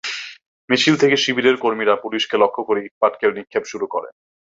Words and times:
মিছিল 0.69 0.95
থেকে 0.97 1.15
শিবিরের 1.17 1.55
কর্মীরা 1.57 1.95
পুলিশকে 1.95 2.35
লক্ষ্য 2.37 2.61
করে 2.63 2.79
ইটপাটকেল 2.83 3.31
নিক্ষেপ 3.37 3.63
শুরু 3.65 3.85
করেন। 3.87 4.13